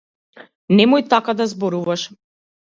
[0.79, 2.09] Немој така да зборуваш.